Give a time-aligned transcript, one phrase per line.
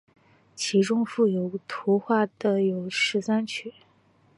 [0.55, 3.71] 其中附有图画的有十三曲。